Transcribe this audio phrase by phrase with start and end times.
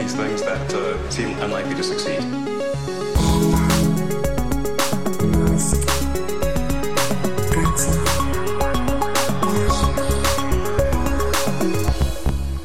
[0.00, 2.20] these things that uh, seem unlikely to succeed.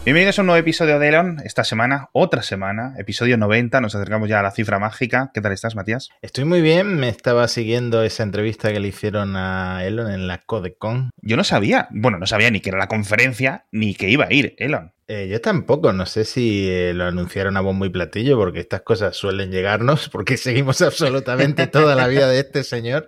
[0.05, 1.41] Bienvenidos a un nuevo episodio de Elon.
[1.43, 3.81] Esta semana, otra semana, episodio 90.
[3.81, 5.31] Nos acercamos ya a la cifra mágica.
[5.33, 6.09] ¿Qué tal estás, Matías?
[6.21, 6.95] Estoy muy bien.
[6.95, 11.09] Me estaba siguiendo esa entrevista que le hicieron a Elon en la Codecon.
[11.21, 14.31] Yo no sabía, bueno, no sabía ni que era la conferencia ni que iba a
[14.33, 14.94] ir Elon.
[15.07, 18.81] Eh, yo tampoco, no sé si eh, lo anunciaron a bombo y platillo, porque estas
[18.81, 23.07] cosas suelen llegarnos, porque seguimos absolutamente toda la vida de este señor,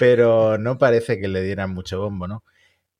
[0.00, 2.42] pero no parece que le dieran mucho bombo, ¿no?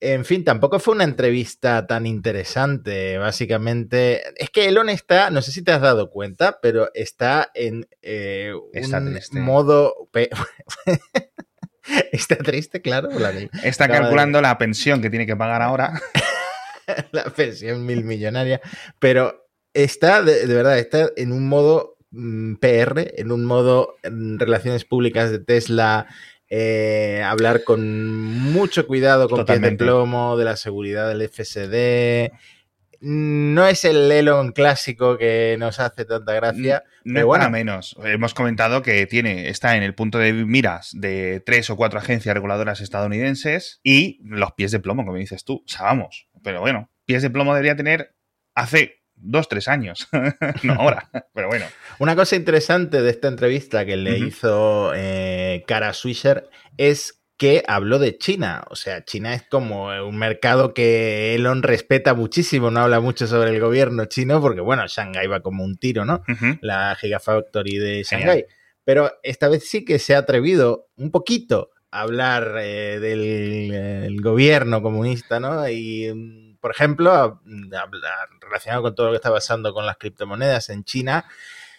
[0.02, 4.22] En fin, tampoco fue una entrevista tan interesante, básicamente.
[4.42, 8.54] Es que Elon está, no sé si te has dado cuenta, pero está en eh,
[8.72, 9.40] Está un triste.
[9.40, 10.08] modo...
[12.12, 13.10] está triste, claro.
[13.18, 13.30] La,
[13.62, 15.92] Está acaba de- calculando la pensión que tiene que pagar ahora.
[17.12, 18.60] la pensión mil millonaria,
[18.98, 24.38] pero está, de, de verdad, está en un modo mm, PR, en un modo mm,
[24.38, 26.06] relaciones públicas de Tesla,
[26.52, 32.32] eh, hablar con mucho cuidado, con pies de plomo, de la seguridad del FSD.
[33.02, 36.82] No es el Elon clásico que nos hace tanta gracia.
[37.04, 37.42] No Pero es bueno.
[37.42, 37.96] para menos.
[38.04, 42.34] Hemos comentado que tiene, está en el punto de miras de tres o cuatro agencias
[42.34, 45.62] reguladoras estadounidenses y los pies de plomo, como dices tú.
[45.64, 46.26] O sea, vamos.
[46.42, 48.14] Pero bueno, pies de plomo debería tener
[48.54, 50.08] hace dos, tres años.
[50.62, 51.08] no ahora.
[51.34, 51.66] Pero bueno.
[51.98, 57.98] Una cosa interesante de esta entrevista que le hizo eh, Cara Swisher es que habló
[57.98, 58.64] de China.
[58.68, 63.50] O sea, China es como un mercado que Elon respeta muchísimo, no habla mucho sobre
[63.50, 66.22] el gobierno chino, porque bueno, Shanghái va como un tiro, ¿no?
[66.28, 66.58] Ujú.
[66.60, 68.02] La Gigafactory de.
[68.02, 68.44] Shanghái.
[68.84, 74.82] Pero esta vez sí que se ha atrevido un poquito hablar eh, del eh, gobierno
[74.82, 75.68] comunista, ¿no?
[75.68, 79.86] Y, mm, por ejemplo, a- a- a- relacionado con todo lo que está pasando con
[79.86, 81.24] las criptomonedas en China,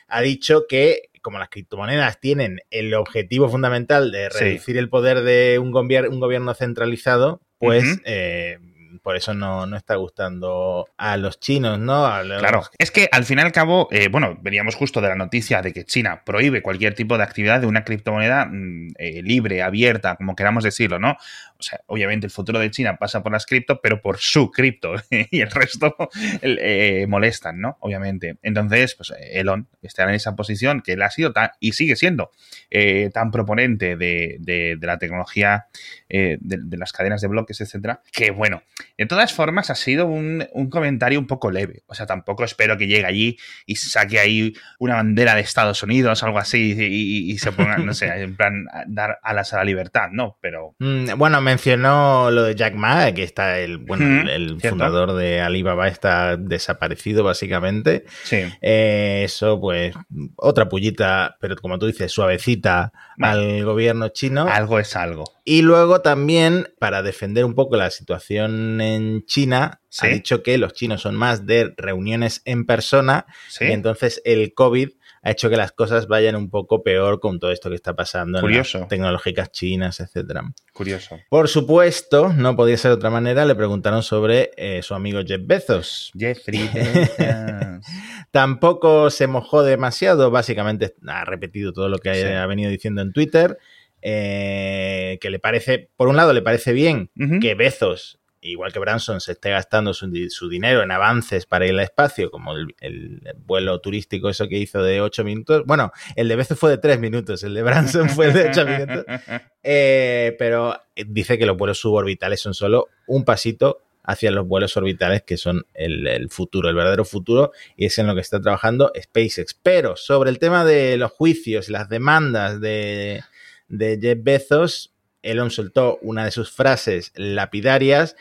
[0.08, 4.40] ha dicho que como las criptomonedas tienen el objetivo fundamental de Sí.
[4.44, 8.58] reducir el poder de un, gobier- un gobierno centralizado, pues eh,
[9.04, 12.24] por eso no, no está gustando a los chinos, ¿no?
[12.24, 15.16] Los- Claro, es que al fin y al cabo, eh, bueno, veníamos justo de la
[15.16, 19.62] noticia de que China prohíbe cualquier tipo de actividad de una criptomoneda mm, eh, libre,
[19.62, 21.18] abierta, como queramos decirlo, ¿no?
[21.62, 24.96] O sea, obviamente el futuro de China pasa por las cripto, pero por su cripto
[25.10, 25.96] y el resto
[26.42, 27.78] eh, molestan, ¿no?
[27.82, 28.38] Obviamente.
[28.42, 32.32] Entonces, pues Elon está en esa posición que él ha sido tan, y sigue siendo
[32.72, 35.68] eh, tan proponente de, la tecnología,
[36.10, 38.64] eh, de, las cadenas de bloques, etcétera, que bueno,
[38.98, 41.84] de todas formas, ha sido un, comentario un poco leve.
[41.86, 46.24] O sea, tampoco espero que llegue allí y saque ahí una bandera de Estados Unidos,
[46.24, 50.10] algo así, y, se ponga, no sé, en plan, a dar alas a la libertad,
[50.12, 50.38] ¿no?
[50.42, 54.70] Pero Mm, Bueno, mencionó lo de Jack Ma, que está el, bueno, el, el cierto.
[54.70, 58.06] fundador de Alibaba está desaparecido básicamente.
[58.24, 58.38] sí.
[58.62, 59.94] Eh, eso, pues,
[60.36, 63.58] otra pullita, pero como tú dices, suavecita Vale.
[63.60, 64.48] al gobierno chino.
[64.50, 65.26] Algo es algo.
[65.44, 70.08] Y luego también, para defender un poco la situación en China, Sí.
[70.08, 73.66] ha dicho que los chinos son más de reuniones en persona Sí.
[73.66, 74.90] y entonces el COVID
[75.24, 78.40] ha hecho que las cosas vayan un poco peor con todo esto que está pasando
[78.40, 80.44] en las tecnológicas chinas, etcétera.
[80.74, 81.20] Curioso.
[81.30, 85.42] Por supuesto, no podía ser de otra manera, le preguntaron sobre eh, su amigo Jeff
[85.44, 86.12] Bezos.
[86.18, 86.68] Jeffrey.
[86.74, 87.86] Bezos.
[88.32, 92.22] Tampoco se mojó demasiado, básicamente ha repetido todo lo que Sí.
[92.24, 93.58] ha venido diciendo en Twitter,
[94.02, 99.22] eh, que le parece, por un lado le parece bien que Bezos, igual que Branson,
[99.22, 102.76] se esté gastando su, di- su dinero en avances para ir al espacio, como el,
[102.80, 105.64] el vuelo turístico eso que hizo de 8 minutos.
[105.66, 108.66] Bueno, el de Bezos fue de 3 minutos, el de Branson fue el de 8
[108.66, 109.06] minutos.
[109.64, 115.22] Eh, pero dice que los vuelos suborbitales son solo un pasito hacia los vuelos orbitales
[115.22, 118.92] que son el, el futuro, el verdadero futuro, y es en lo que está trabajando
[119.00, 119.54] SpaceX.
[119.62, 123.22] Pero sobre el tema de los juicios, las demandas de,
[123.68, 128.16] de Jeff Bezos, Elon soltó una de sus frases lapidarias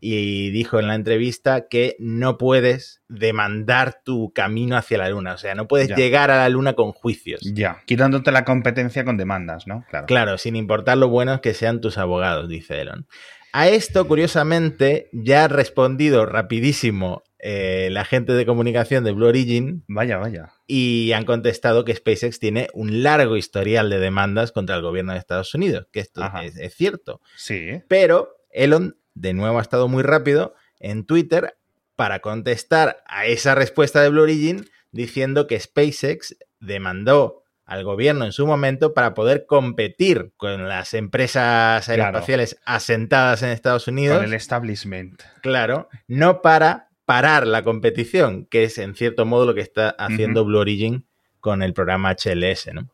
[0.00, 5.38] y dijo en la entrevista que no puedes demandar tu camino hacia la luna, o
[5.38, 5.96] sea, no puedes Ya.
[5.96, 7.40] llegar a la luna con juicios.
[7.42, 9.84] Ya, quitándote la competencia con demandas, ¿no?
[9.90, 10.06] Claro.
[10.06, 13.06] Claro, sin importar lo buenos que sean tus abogados, dice Elon.
[13.52, 19.84] A esto, curiosamente, ya ha respondido rapidísimo eh, la gente de comunicación de Blue Origin
[19.88, 20.50] Vaya, vaya.
[20.66, 25.18] y han contestado que SpaceX tiene un largo historial de demandas contra el gobierno de
[25.20, 27.20] Estados Unidos, que esto es cierto.
[27.36, 27.82] Sí.
[27.88, 31.56] Pero Elon, de nuevo, ha estado muy rápido en Twitter
[31.96, 38.32] para contestar a esa respuesta de Blue Origin diciendo que SpaceX demandó al gobierno en
[38.32, 42.02] su momento para poder competir con las empresas Claro.
[42.04, 44.18] aeroespaciales asentadas en Estados Unidos.
[44.18, 45.20] Con el establishment.
[45.42, 50.44] Claro, no para parar la competición, que es en cierto modo lo que está haciendo
[50.44, 51.06] Blue Origin
[51.40, 52.90] con el programa HLS, ¿no?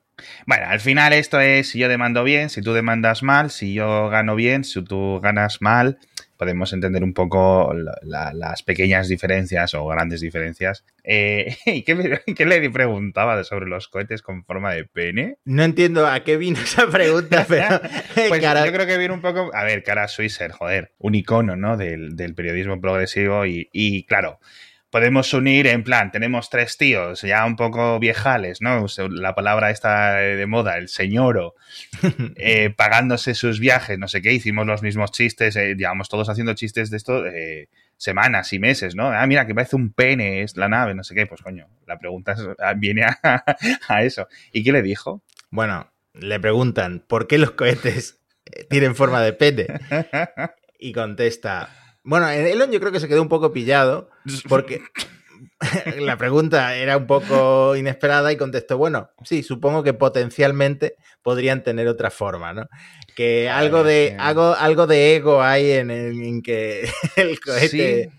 [0.46, 4.08] Bueno, al final esto es si yo demando bien, si tú demandas mal, si yo
[4.08, 5.98] gano bien, si tú ganas mal,
[6.42, 7.72] podemos entender un poco
[8.02, 10.84] las pequeñas diferencias o grandes diferencias.
[11.04, 11.94] Eh, ¿Y qué,
[12.44, 15.36] le preguntaba sobre los cohetes con forma de pene?
[15.44, 17.80] No entiendo a qué vino esa pregunta, pero...
[18.28, 19.52] pues yo creo que viene un poco...
[19.54, 21.76] A ver, cara Swisser, joder, un icono, ¿no?
[21.76, 24.40] Del, periodismo progresivo y, y claro
[24.92, 28.84] podemos unir en plan, tenemos tres tíos ya un poco viejales, ¿no?
[29.08, 31.54] La palabra está de moda, el señoro,
[32.36, 36.52] eh, pagándose sus viajes, no sé qué, hicimos los mismos chistes, eh, digamos, todos haciendo
[36.52, 39.08] chistes de esto eh, semanas y meses, ¿no?
[39.08, 41.98] Ah, mira, que parece un pene, es la nave, no sé qué, pues coño, la
[41.98, 43.18] pregunta ah, viene a,
[43.88, 44.28] a eso.
[44.52, 45.22] ¿Y qué le dijo?
[45.50, 48.20] Bueno, le preguntan, ¿por qué los cohetes
[48.68, 49.66] tienen forma de pene?
[50.84, 51.68] Y contesta,
[52.04, 54.10] bueno, Elon yo creo que se quedó un poco pillado
[54.49, 54.82] porque
[56.00, 61.88] la pregunta era un poco inesperada y contestó, bueno, sí, supongo que potencialmente podrían tener
[61.88, 62.69] otra forma, ¿no?
[63.14, 68.10] Que algo de, algo, algo de ego hay en, en que el cohete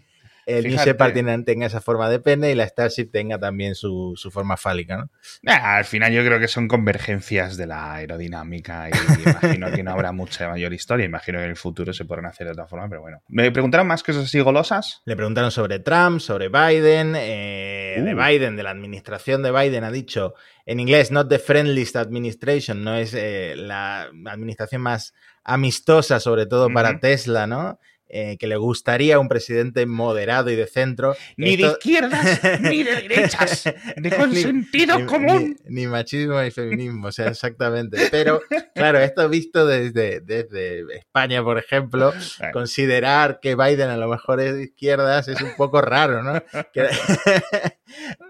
[0.46, 1.14] el New Shepard
[1.46, 5.10] tenga esa forma de pene y la Starship tenga también su, forma fálica, ¿no?
[5.52, 10.12] al final yo creo que son convergencias de la aerodinámica y imagino que no habrá
[10.12, 11.06] mucha mayor historia.
[11.06, 13.22] Imagino que en el futuro se podrán hacer de otra forma, pero bueno.
[13.28, 15.02] ¿Me preguntaron más cosas así golosas?
[15.06, 18.18] Le preguntaron sobre Trump, sobre Biden, eh, de uh.
[18.18, 20.34] Biden, de la administración de Biden, ha dicho
[20.66, 25.14] en inglés, not the friendliest administration, no es eh, la administración más
[25.44, 27.80] amistosa, sobre todo para Tesla, ¿no?
[28.16, 31.16] Eh, que le gustaría un presidente moderado y de centro.
[31.36, 33.64] Ni de izquierdas ni de derechas,
[33.96, 35.58] de consentido común.
[35.66, 38.10] Ni, machismo ni feminismo, o sea, exactamente.
[38.12, 38.40] Pero,
[38.76, 42.14] claro, esto visto desde, desde España, por ejemplo,
[42.52, 46.44] considerar que Biden a lo mejor es de izquierdas es un poco raro, ¿no?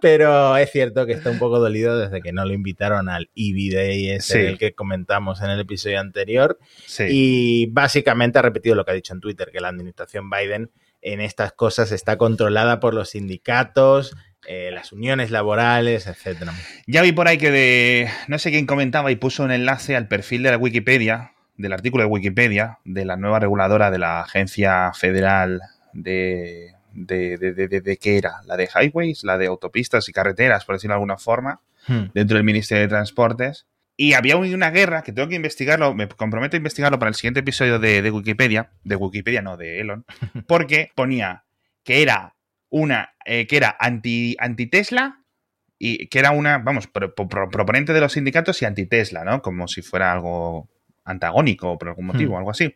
[0.01, 4.11] Pero es cierto que está un poco dolido desde que no lo invitaron al Day,
[4.11, 6.57] ese el que comentamos en el episodio anterior.
[7.09, 10.71] Y básicamente ha repetido lo que ha dicho en Twitter, que la administración Biden
[11.01, 14.15] en estas cosas está controlada por los sindicatos,
[14.47, 16.49] eh, las uniones laborales, etc.
[16.87, 20.07] Ya vi por ahí que de, no sé quién comentaba y puso un enlace al
[20.07, 24.91] perfil de la Wikipedia, del artículo de Wikipedia, de la nueva reguladora de la Agencia
[24.93, 25.61] Federal
[25.93, 30.93] de, de, de, qué era, la de highways, la de autopistas y carreteras, por decirlo
[30.93, 32.05] de alguna forma, hmm.
[32.13, 33.65] dentro del Ministerio de Transportes.
[33.95, 37.41] Y había una guerra que tengo que investigarlo, me comprometo a investigarlo para el siguiente
[37.41, 40.05] episodio de, Wikipedia, de Wikipedia no, de Elon,
[40.47, 41.45] porque ponía
[41.83, 42.35] que era
[42.69, 45.23] una, eh, que era anti, anti Tesla
[45.77, 49.41] y que era una, vamos, proponente de los sindicatos y anti Tesla, ¿no?
[49.41, 50.69] Como si fuera algo
[51.03, 52.37] antagónico por algún motivo, hmm.
[52.37, 52.75] algo así.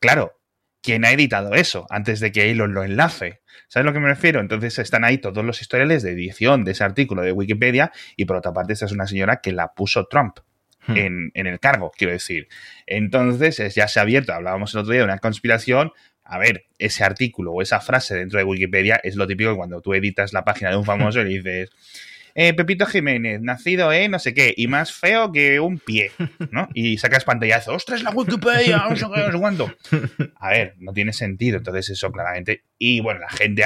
[0.00, 0.39] Claro,
[0.82, 3.40] ¿quién ha editado eso antes de que Elon lo enlace?
[3.68, 4.40] ¿Sabes a lo que me refiero?
[4.40, 8.36] Entonces están ahí todos los historiales de edición de ese artículo de Wikipedia y por
[8.36, 10.38] otra parte esta es una señora que la puso Trump.
[10.86, 10.96] Hmm.
[10.96, 12.48] En, en, el cargo, quiero decir.
[12.86, 15.92] Entonces ya se ha abierto, hablábamos el otro día de una conspiración.
[16.24, 19.92] A ver, ese artículo o esa frase dentro de Wikipedia es lo típico cuando tú
[19.92, 21.70] editas la página de un famoso y dices,
[22.34, 26.12] eh, Pepito Jiménez, nacido en no sé qué, y más feo que un pie,
[26.50, 26.68] ¿no?
[26.74, 28.86] Y sacas pantallazo, ¡ostras, la Wikipedia!
[28.88, 29.72] No sé qué, no sé cuánto.
[30.36, 32.64] A ver, no tiene sentido, entonces eso claramente.
[32.82, 33.62] Y bueno, la gente,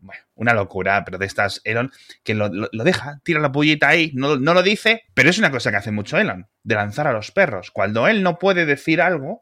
[0.00, 1.92] bueno, una locura, pero de estas Elon,
[2.24, 5.70] que lo, deja, tira la pullita ahí, no, no, lo dice, pero es una cosa
[5.70, 7.70] que hace mucho Elon, de lanzar a los perros.
[7.70, 9.40] Cuando él no puede decir algo,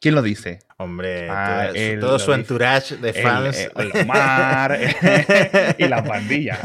[0.00, 0.58] ¿quién lo dice?
[0.78, 3.68] Hombre, ah, todo, su entourage de fans.
[3.76, 4.76] El, Omar
[5.78, 6.58] y la pandilla.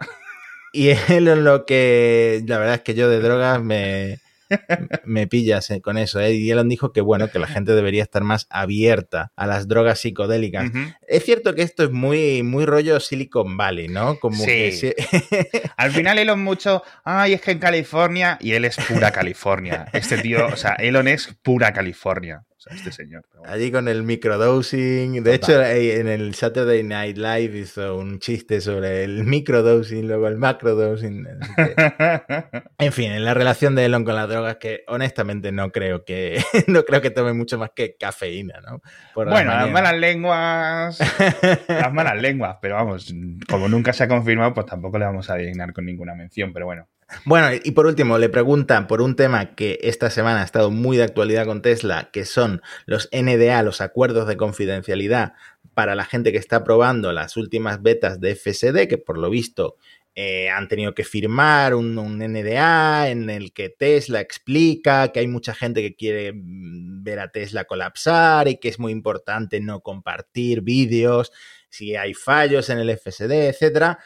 [0.73, 2.45] Y él lo que.
[2.47, 4.21] La verdad es que yo de drogas me
[5.05, 6.21] me pillas eh, con eso.
[6.21, 6.35] ¿eh?
[6.35, 10.00] Y Elon dijo que bueno, que la gente debería estar más abierta a las drogas
[10.00, 10.71] psicodélicas.
[11.07, 14.19] Es cierto que esto es muy, muy rollo Silicon Valley, ¿no?
[14.19, 14.93] Como sí.
[15.76, 19.87] Al final Elon mucho, ay, es que en California, y él es pura California.
[19.93, 23.25] Este tío, o sea, Elon es pura California este señor.
[23.45, 25.23] Allí con el microdosing.
[25.23, 30.37] De hecho, en el Saturday Night Live hizo un chiste sobre el microdosing, luego el
[30.37, 31.27] macrodosing.
[32.79, 36.43] en fin, en la relación de Elon con las drogas, que honestamente no creo que
[36.67, 38.81] no creo que tome mucho más que cafeína, ¿no?
[39.15, 40.99] bueno, las malas lenguas.
[41.69, 43.15] las malas lenguas, pero vamos,
[43.49, 46.67] como nunca se ha confirmado, pues tampoco le vamos a dignar con ninguna mención, pero
[46.67, 46.89] bueno.
[47.25, 50.97] Bueno, y por último, le preguntan por un tema que esta semana ha estado muy
[50.97, 55.35] de actualidad con Tesla, que son los NDA, los acuerdos de confidencialidad
[55.75, 59.77] para la gente que está probando las últimas betas de FSD, que por lo visto
[60.17, 65.55] eh, han tenido que firmar un, NDA en el que Tesla explica que hay mucha
[65.55, 70.63] gente que quiere mm, ver a Tesla colapsar y que es muy importante no compartir
[70.63, 71.33] vídeos
[71.69, 73.99] si hay fallos en el FSD, etcétera.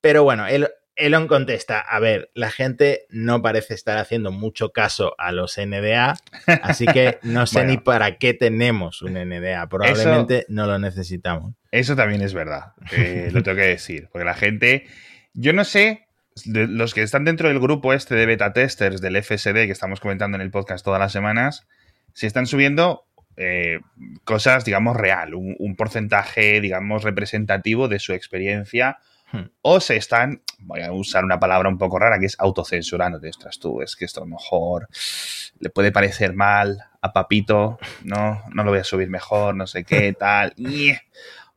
[0.00, 5.14] Pero bueno, él Elon contesta, a ver, la gente no parece estar haciendo mucho caso
[5.16, 6.16] a los NDA,
[6.62, 11.54] así que no sé ni para qué tenemos un NDA, probablemente no lo necesitamos.
[11.70, 14.86] Eso también es verdad, eh, lo tengo que decir, porque la gente,
[15.34, 16.06] yo no sé,
[16.44, 20.36] los que están dentro del grupo este de beta testers del FSD que estamos comentando
[20.36, 21.68] en el podcast todas las semanas,
[22.12, 23.04] si están subiendo
[23.36, 23.78] eh,
[24.24, 28.98] cosas, digamos, real, un porcentaje, digamos, representativo de su experiencia
[29.32, 29.50] Hmm.
[29.62, 33.20] O se están, voy a usar una palabra un poco rara, que es autocensurando.
[33.28, 34.88] Ostras, tú, es que esto a lo mejor
[35.58, 39.84] le puede parecer mal a Papito, no, no lo voy a subir mejor, no sé
[39.84, 40.54] qué, tal.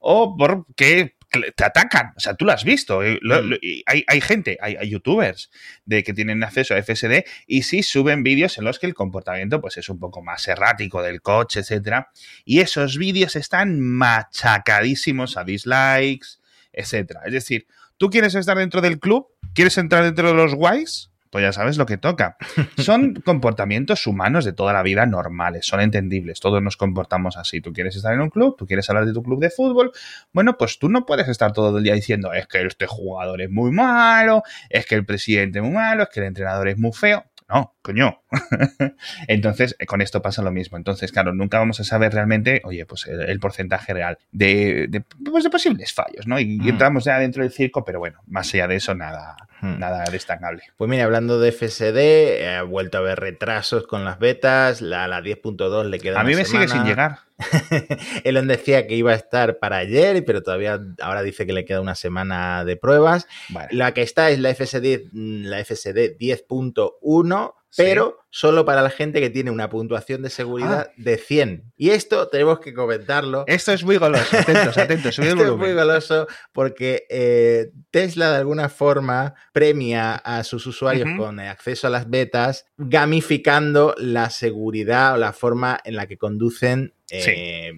[0.04, 1.16] O porque
[1.56, 2.14] te atacan.
[2.18, 3.04] O sea, tú lo has visto.
[3.04, 3.54] Eh, hmm.
[3.86, 5.50] hay, gente, hay, youtubers
[5.86, 9.62] de que tienen acceso a FSD y sí suben vídeos en los que el comportamiento
[9.62, 12.10] pues, es un poco más errático del coche, etcétera.
[12.44, 16.41] Y esos vídeos están machacadísimos a dislikes,
[16.74, 17.22] etcétera.
[17.26, 19.28] Es decir, ¿tú quieres estar dentro del club?
[19.54, 21.12] ¿Quieres entrar dentro de los guays?
[21.32, 22.36] Pues ya sabes lo que toca.
[22.78, 27.62] Son comportamientos humanos de toda la vida normales, son entendibles, todos nos comportamos así.
[27.62, 29.94] Tú quieres estar en un club, tú quieres hablar de tu club de fútbol,
[30.34, 33.50] bueno, pues tú no puedes estar todo el día diciendo es que este jugador es
[33.50, 36.92] muy malo, es que el presidente es muy malo, es que el entrenador es muy
[36.92, 37.24] feo.
[37.52, 38.22] No, coño.
[39.28, 40.78] Entonces, eh, con esto pasa lo mismo.
[40.78, 45.50] Entonces, claro, nunca vamos a saber realmente, oye, pues el, porcentaje real de, pues, de,
[45.50, 46.40] posibles fallos, ¿no?
[46.40, 49.80] Y, entramos ya dentro del circo, pero bueno, más allá de eso, nada, hmm.
[49.80, 50.64] nada destacable.
[50.78, 55.22] Pues mira, hablando de FSD, ha vuelto a haber retrasos con las betas, la, la
[55.22, 56.20] 10.2 le queda.
[56.20, 57.20] A mí me sigue sin llegar.
[58.24, 61.82] Elon decía que iba a estar para ayer, pero todavía ahora dice que le queda
[61.82, 63.28] una semana de pruebas.
[63.72, 69.30] La que está es la FSD, la FSD 10.1 pero solo para la gente que
[69.30, 70.94] tiene una puntuación de seguridad ah.
[70.98, 71.74] de 100.
[71.78, 73.44] Y esto tenemos que comentarlo.
[73.48, 75.20] Esto es muy goloso, atentos, atentos.
[75.20, 81.40] esto es muy goloso porque eh, Tesla de alguna forma premia a sus usuarios con
[81.40, 86.94] acceso a las betas, gamificando la seguridad o la forma en la que conducen.
[87.10, 87.74] Eh,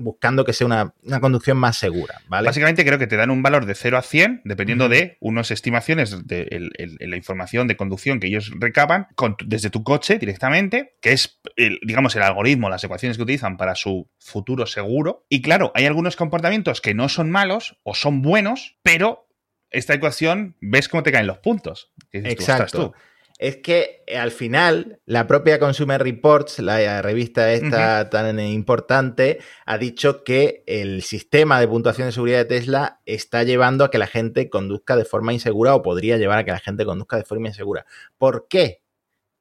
[0.00, 2.46] buscando que sea una, conducción más segura, ¿vale?
[2.46, 6.26] Básicamente creo que te dan un valor de 0 a 100 dependiendo de unas estimaciones
[6.26, 9.08] de la información de conducción que ellos recaban
[9.44, 11.40] desde tu coche directamente, que es,
[11.82, 15.26] digamos, el algoritmo, las ecuaciones que utilizan para su futuro seguro.
[15.28, 19.28] Y claro, hay algunos comportamientos que no son malos o son buenos, pero
[19.70, 21.92] esta ecuación ves cómo te caen los puntos.
[22.12, 22.94] Exacto
[23.38, 29.78] es que eh, al final la propia Consumer Reports, la revista esta tan importante, ha
[29.78, 34.06] dicho que el sistema de puntuación de seguridad de Tesla está llevando a que la
[34.06, 37.48] gente conduzca de forma insegura o podría llevar a que la gente conduzca de forma
[37.48, 37.84] insegura.
[38.16, 38.82] ¿Por qué?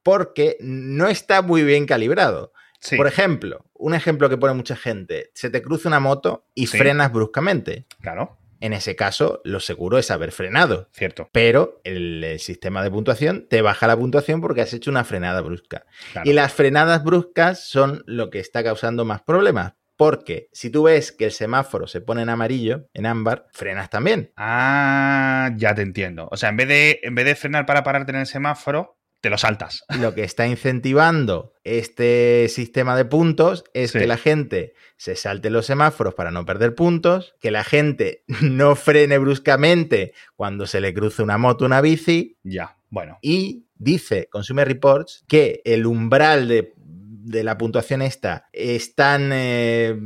[0.04, 2.52] Porque no está muy bien calibrado.
[2.98, 7.12] Por ejemplo, un ejemplo que pone mucha gente, se te cruza una moto y frenas
[7.12, 7.88] bruscamente.
[8.00, 8.38] Claro.
[8.66, 10.90] En ese caso, lo seguro es haber frenado.
[10.92, 11.30] Cierto.
[11.32, 15.86] Pero el, sistema de puntuación te baja la puntuación porque has hecho una frenada brusca.
[16.24, 19.74] Y las frenadas bruscas son lo que está causando más problemas.
[19.98, 24.34] Porque si tú ves que el semáforo se pone en amarillo, en ámbar, frenas también.
[24.36, 26.28] Ah, ya te entiendo.
[26.32, 29.32] O sea, en vez de, en vez de frenar para pararte en el semáforo, te
[29.32, 29.84] lo saltas.
[30.00, 35.66] Lo que está incentivando este sistema de puntos es que la gente se salte los
[35.66, 41.24] semáforos para no perder puntos, que la gente no frene bruscamente cuando se le cruce
[41.24, 42.38] una moto una bici.
[42.44, 43.18] Ya, bueno.
[43.24, 50.00] Y dice Consumer Reports que el umbral de, la puntuación esta es tan, eh,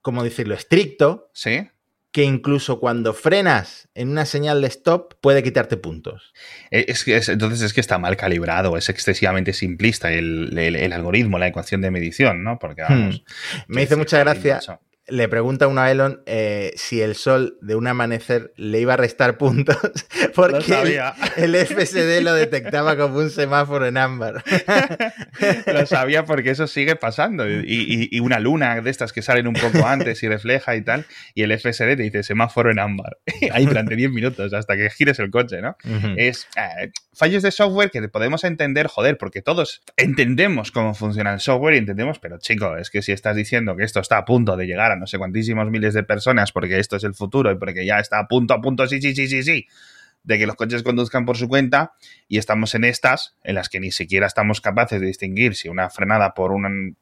[0.00, 1.28] ¿cómo decirlo?, estricto.
[1.34, 1.68] Sí
[2.14, 6.32] que incluso cuando frenas en una señal de stop puede quitarte puntos.
[6.70, 11.48] Eh, es que entonces es que está mal calibrado, es excesivamente simplista el, algoritmo, la
[11.48, 12.60] ecuación de medición, ¿no?
[12.60, 12.88] Porque hmm.
[12.88, 13.24] vamos.
[13.66, 14.60] Me hizo mucha gracia
[15.06, 18.96] le pregunta uno a Elon eh, si el sol de un amanecer le iba a
[18.96, 19.76] restar puntos
[20.34, 24.42] porque el, el, FSD lo detectaba como un semáforo en ámbar.
[25.66, 27.48] lo sabía porque eso sigue pasando.
[27.48, 31.04] Y, y, una luna de estas que salen un poco antes y refleja y tal,
[31.34, 33.18] y el FSD te dice semáforo en ámbar.
[33.52, 35.76] Ahí durante 10 minutos hasta que gires el coche, ¿no?
[36.16, 41.40] Es eh, fallos de software que podemos entender, joder, porque todos entendemos cómo funciona el
[41.40, 44.56] software y entendemos, pero chico, es que si estás diciendo que esto está a punto
[44.56, 47.84] de llegar no sé cuantísimos miles de personas porque esto es el futuro y porque
[47.84, 49.66] ya está a punto, a punto, sí, sí, sí, sí, sí,
[50.24, 51.92] de que los coches conduzcan por su cuenta
[52.28, 55.90] y estamos en estas en las que ni siquiera estamos capaces de distinguir si una
[55.90, 56.96] frenada por un,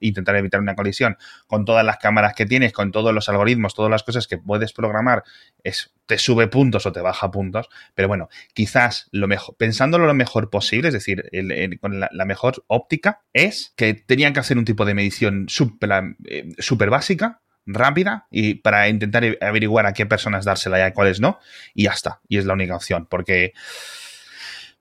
[0.00, 1.16] intentar evitar una colisión
[1.46, 4.72] con todas las cámaras que tienes, con todos los algoritmos, todas las cosas que puedes
[4.72, 5.22] programar,
[5.62, 7.68] es, te sube puntos o te baja puntos.
[7.94, 11.30] Pero bueno, quizás lo mejor, pensándolo lo mejor posible, es decir,
[11.80, 15.90] con la, mejor óptica, es que tenían que hacer un tipo de medición súper
[16.26, 21.38] eh, básica rápida y para intentar averiguar a qué personas dársela y a cuáles no,
[21.74, 22.20] y ya está.
[22.28, 23.52] Y es la única opción, porque...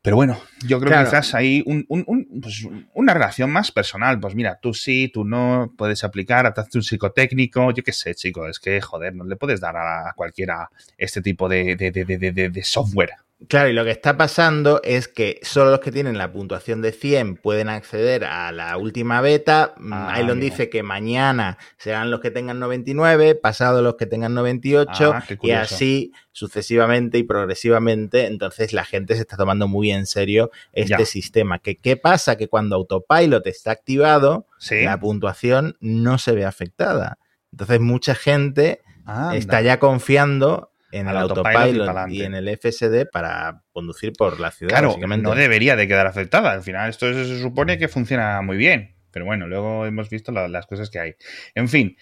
[0.02, 4.18] Pero bueno, yo creo que quizás hay pues, una relación más personal.
[4.18, 8.48] Pues mira, tú sí, tú no, puedes aplicar, hazte un psicotécnico, yo qué sé, chico,
[8.48, 13.12] es que, joder, no le puedes dar a cualquiera este tipo de, de software.
[13.48, 16.92] Claro, y lo que está pasando es que solo los que tienen la puntuación de
[16.92, 19.76] 100 pueden acceder a la última beta.
[19.78, 24.34] Mm, ah, Elon dice que mañana serán los que tengan 99, pasado los que tengan
[24.34, 28.26] 98 ah, y así sucesivamente y progresivamente.
[28.26, 31.60] Entonces la gente se está tomando muy en serio este sistema.
[31.60, 32.36] ¿Qué, ¿Qué pasa?
[32.36, 37.18] Que cuando Autopilot está activado, la puntuación no se ve afectada.
[37.54, 38.82] Entonces mucha gente
[39.34, 44.72] está ya confiando en el autopilot, y, en el FSD para conducir por la ciudad.
[44.72, 46.52] Claro, no debería de quedar afectada.
[46.52, 48.96] Al final esto se supone que funciona muy bien.
[49.12, 51.16] Pero bueno, luego hemos visto las cosas que hay.
[51.56, 51.98] En fin,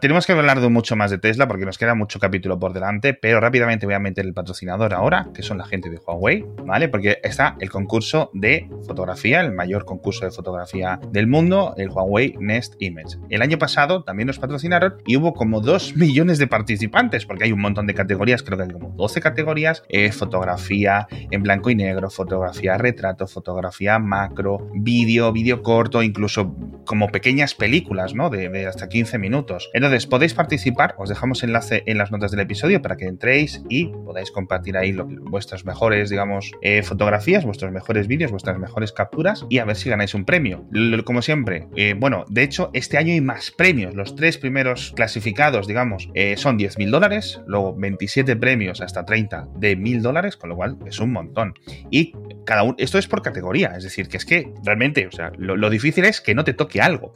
[0.00, 3.14] tenemos que hablar de mucho más de Tesla porque nos queda mucho capítulo por delante,
[3.14, 6.88] pero rápidamente voy a meter el patrocinador ahora, que son la gente de Huawei, ¿vale?
[6.88, 12.36] Porque está el concurso de fotografía, el mayor concurso de fotografía del mundo, el Huawei
[12.38, 13.18] Nest Image.
[13.28, 17.52] El año pasado también nos patrocinaron y hubo como 2 millones de participantes, porque hay
[17.52, 21.74] un montón de categorías, creo que hay como 12 categorías, eh, fotografía en blanco y
[21.74, 26.54] negro, fotografía retrato, fotografía macro, vídeo, vídeo corto, incluso
[26.86, 28.30] como pequeñas películas, ¿no?
[28.30, 29.70] De, de hasta 15 minutos.
[29.72, 33.86] Entonces, podéis participar, os dejamos enlace en las notas del episodio para que entréis y
[33.86, 39.58] podáis compartir ahí vuestras mejores, digamos, eh, fotografías, vuestros mejores vídeos, vuestras mejores capturas y
[39.58, 40.66] a ver si ganáis un premio.
[41.04, 43.94] como siempre, eh, bueno, de hecho, este año hay más premios.
[43.94, 49.76] Los tres primeros clasificados, digamos, eh, son 10.000 dólares, luego 27 premios hasta 30 de
[49.76, 51.54] 1.000 dólares, con lo cual es un montón.
[51.90, 55.32] Y cada uno, esto es por categoría, es decir, que es que realmente, o sea,
[55.38, 57.12] lo, lo difícil es que no te toque algo,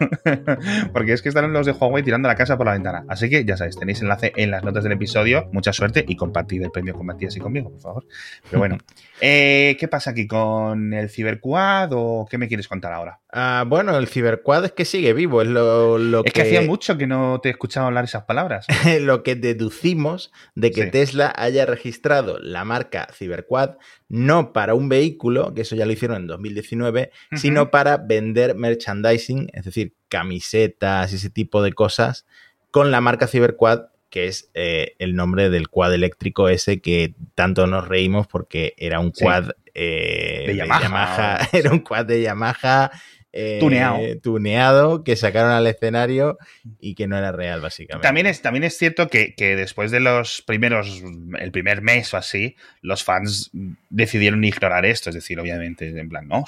[0.92, 3.04] porque es que están los de Huawei tirando la casa por la ventana.
[3.09, 5.48] Así que ya sabéis, tenéis enlace en las notas del episodio.
[5.52, 8.06] Mucha suerte y compartid el premio con Matías y conmigo, por favor.
[8.48, 8.78] Pero bueno,
[9.20, 13.20] eh, ¿qué pasa aquí con el Ciberquad o qué me quieres contar ahora?
[13.32, 16.28] Ah, bueno, el Ciberquad es que sigue vivo, es lo, que...
[16.28, 18.66] Es que hacía mucho que no te he escuchado hablar esas palabras.
[19.00, 23.76] lo que deducimos de que Tesla haya registrado la marca Ciberquad
[24.09, 29.48] no para un vehículo, que eso ya lo hicieron en 2019, sino para vender merchandising,
[29.52, 32.27] es decir, camisetas y ese tipo de cosas
[32.71, 37.66] con la marca Cyberquad, que es eh, el nombre del quad eléctrico ese que tanto
[37.66, 42.90] nos reímos porque era un quad eh, de, Yamaha, era un quad de Yamaha
[43.37, 43.99] eh, tuneado.
[44.22, 45.05] tuneado.
[45.05, 46.38] que sacaron al escenario
[46.81, 48.07] y que no era real, básicamente.
[48.07, 51.03] También es, también es cierto que, después de los primeros,
[51.38, 53.51] el primer mes o así, los fans
[53.90, 55.11] decidieron ignorar esto.
[55.11, 56.44] Es decir, obviamente, en plan, no,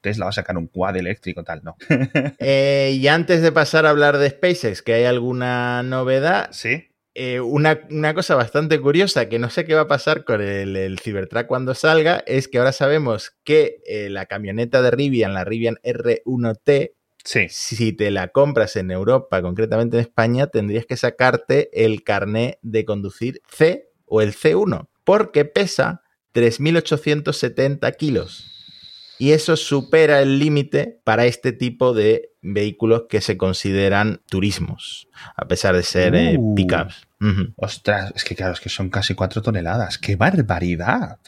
[0.00, 1.76] Tesla va a sacar un quad eléctrico, tal, no.
[2.38, 6.50] Eh, y antes de pasar a hablar de SpaceX, que hay alguna novedad.
[6.52, 6.91] Sí.
[7.14, 11.46] Eh, una, cosa bastante curiosa que no sé qué va a pasar con el, Cybertruck
[11.46, 16.92] cuando salga es que ahora sabemos que eh, la camioneta de Rivian, la Rivian R1T,
[17.24, 22.84] si te la compras en Europa, concretamente en España, tendrías que sacarte el carné de
[22.84, 26.02] conducir C o el C1, porque pesa
[26.34, 28.51] 3.870 kilos.
[29.18, 35.46] Y eso supera el límite para este tipo de vehículos que se consideran turismos, a
[35.46, 36.54] pesar de ser eh, uh.
[36.54, 37.06] pickups.
[37.56, 39.96] Ostras, es que claro, es que son casi cuatro toneladas.
[39.96, 41.18] ¡Qué barbaridad!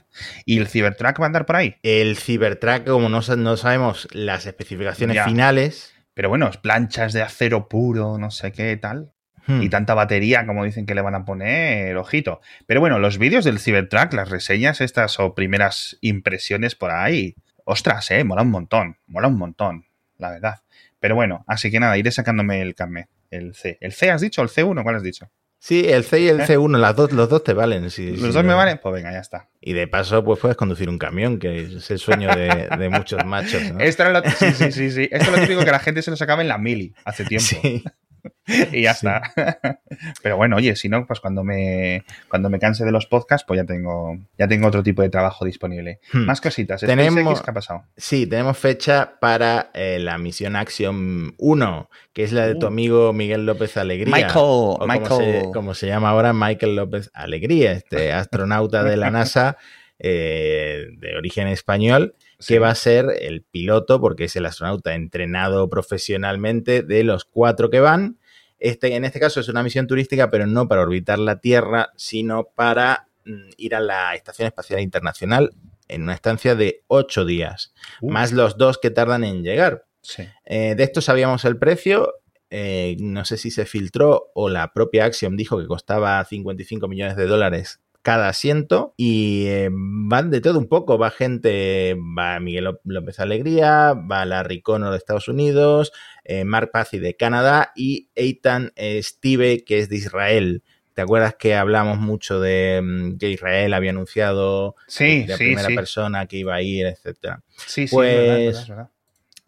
[0.44, 1.76] ¿Y el Cybertruck va a andar por ahí?
[1.84, 5.94] El Cybertruck, como no, no sabemos las especificaciones finales.
[6.14, 9.12] Pero bueno, planchas de acero puro, no sé qué tal.
[9.46, 9.62] Hmm.
[9.62, 12.40] Y tanta batería como dicen que le van a poner, ojito.
[12.66, 18.10] Pero bueno, los vídeos del Cybertruck, las reseñas estas o primeras impresiones por ahí, ostras,
[18.10, 19.86] eh, mola un montón, mola un montón,
[20.18, 20.60] la verdad.
[21.00, 23.08] Pero bueno, así que nada, iré sacándome el carnet.
[23.30, 23.78] El C.
[23.80, 24.82] ¿El C has dicho el C1?
[24.82, 25.28] ¿Cuál has dicho?
[25.58, 26.46] Sí, el C y el ¿Eh?
[26.46, 27.88] C1, las dos, los dos te valen.
[27.90, 28.78] sí, ¿Los dos me valen?
[28.82, 29.48] Pues venga, ya está.
[29.62, 33.24] Y de paso, pues puedes conducir un camión, que es el sueño de, de muchos
[33.24, 33.62] machos.
[33.72, 33.80] ¿no?
[33.80, 35.08] Esto era lo, sí, sí, sí, sí.
[35.10, 37.46] Esto es lo típico que la gente se lo sacaba en la mili hace tiempo.
[37.46, 37.82] Sí.
[38.72, 39.06] y ya Sí.
[39.06, 39.22] está.
[40.22, 43.58] Pero bueno, oye, si no, pues cuando me, cuando me canse de los podcasts, pues
[43.58, 46.00] ya tengo, ya tengo otro tipo de trabajo disponible.
[46.12, 46.24] Hmm.
[46.26, 46.80] Más cositas.
[46.80, 47.84] Tenemos- ¿Qué ha pasado?
[47.96, 52.68] Sí, tenemos fecha para eh, la misión Action 1, que es la de tu Uh.
[52.68, 54.14] amigo Miguel López Alegría.
[54.14, 55.42] Michael, o como Michael.
[55.42, 59.56] se, como se llama ahora, Michael López Alegría, este astronauta de la NASA
[59.98, 62.54] eh, de origen español, Sí.
[62.54, 67.70] que va a ser el piloto, porque es el astronauta entrenado profesionalmente de los cuatro
[67.70, 68.18] que van.
[68.58, 72.44] Este, en este caso es una misión turística, pero no para orbitar la Tierra, sino
[72.54, 75.52] para mm, ir a la Estación Espacial Internacional
[75.88, 78.10] en una estancia de ocho días, Uh.
[78.10, 79.84] más los dos que tardan en llegar.
[80.00, 80.24] Sí.
[80.46, 82.12] Eh, de esto sabíamos el precio.
[82.50, 87.16] eh, no sé si se filtró o la propia Axiom dijo que costaba 55 millones
[87.16, 90.98] de dólares cada asiento y eh, van de todo un poco.
[90.98, 95.90] Va gente, va Miguel Ló- López Alegría, va Larry Connor de Estados Unidos,
[96.22, 100.62] eh, Mark Pazzi de Canadá y Eitan eh, Steve, que es de Israel.
[100.92, 105.44] ¿Te acuerdas que hablamos mucho de mm, que Israel había anunciado Sí, de la sí,
[105.44, 105.74] primera sí.
[105.74, 107.42] persona que iba a ir, etcétera?
[107.66, 108.88] Sí, sí, Pues- es verdad, es verdad, es verdad.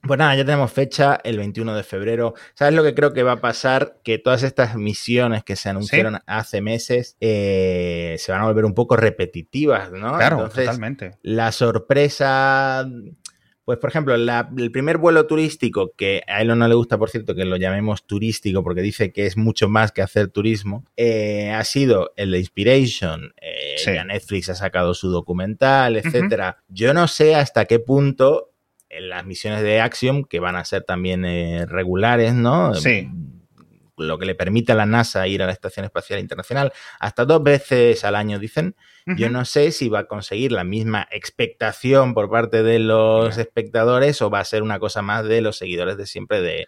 [0.03, 2.35] Pues nada, ya tenemos fecha, el 21 de febrero.
[2.55, 3.99] ¿Sabes lo que creo que va a pasar?
[4.05, 8.75] Que todas estas misiones que se anunciaron hace meses eh, se van a volver un
[8.75, 10.17] poco repetitivas, ¿no?
[10.17, 11.17] Claro, Entonces, totalmente.
[11.23, 12.87] la sorpresa,
[13.65, 17.11] pues por ejemplo, la- el primer vuelo turístico, que a Elon no le gusta, por
[17.11, 21.51] cierto, que lo llamemos turístico, porque dice que es mucho más que hacer turismo, eh,
[21.51, 23.33] ha sido el de Inspiration.
[23.41, 23.93] eh, Sí.
[23.93, 26.59] Ya Netflix ha sacado su documental, etcétera.
[26.69, 28.53] Yo no sé hasta qué punto
[28.88, 32.75] en las misiones de Axiom, que van a ser también eh, regulares, ¿no?
[32.75, 33.09] Sí.
[33.99, 36.70] Lo que le permite a la NASA ir a la Estación Espacial Internacional
[37.01, 38.75] hasta dos veces al año, dicen.
[39.16, 44.20] Yo no sé si va a conseguir la misma expectación por parte de los espectadores
[44.20, 46.66] o va a ser una cosa más de los seguidores de siempre de,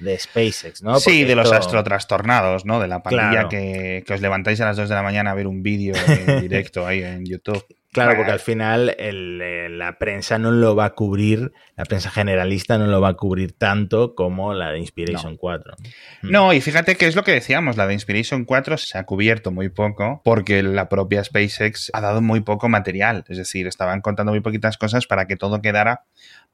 [0.00, 0.98] de SpaceX, ¿no?
[0.98, 2.80] sí, de los esto- astrotrastornados, ¿no?
[2.80, 3.48] De la pandilla Claro.
[3.50, 6.40] que, que os levantáis a las 2 de la mañana a ver un vídeo en
[6.40, 7.62] directo ahí en YouTube.
[7.94, 12.10] Claro, porque al final el, eh, la prensa no lo va a cubrir, la prensa
[12.10, 15.76] generalista no lo va a cubrir tanto como la de Inspiration 4.
[16.22, 19.52] No, y fíjate que es lo que decíamos, la de Inspiration 4 se ha cubierto
[19.52, 24.32] muy poco porque la propia SpaceX ha dado muy poco material, es decir, estaban contando
[24.32, 26.02] muy poquitas cosas para que todo quedara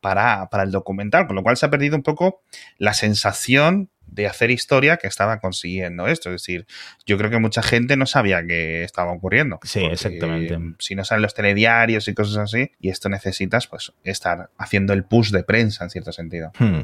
[0.02, 2.42] para, para el documental, con lo cual se ha perdido un poco
[2.76, 6.30] la sensación de hacer historia que estaba consiguiendo esto.
[6.30, 6.66] Es decir,
[7.06, 9.58] yo creo que mucha gente no sabía que estaba ocurriendo.
[9.62, 10.58] Sí, exactamente.
[10.78, 15.04] Si no salen los telediarios y cosas así, y esto necesitas, pues, estar haciendo el
[15.04, 16.52] push de prensa en cierto sentido.
[16.58, 16.82] Hmm.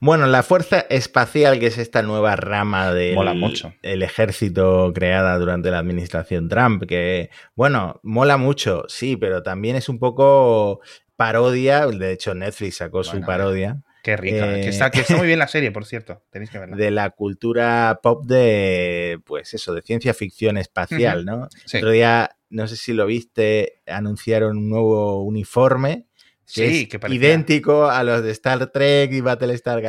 [0.00, 3.74] Bueno, la Fuerza Espacial, que es esta nueva rama del Mola mucho.
[3.82, 9.88] el ejército creada durante la administración Trump, que, bueno, mola mucho, sí, pero también es
[9.88, 10.80] un poco
[11.16, 14.58] parodia, de hecho Netflix sacó su parodia, Qué rica.
[14.58, 16.22] Eh, Que, está, que está muy bien la serie, por cierto.
[16.30, 16.76] Tenéis que verla.
[16.76, 21.24] de la cultura pop de, pues eso, de ciencia ficción espacial.
[21.24, 21.48] ¿no?
[21.66, 21.78] Sí.
[21.78, 26.08] Otro día, no sé si lo viste, anunciaron un nuevo uniforme
[26.46, 29.80] que Sí, es que idéntico a los de Star Trek y Battlestar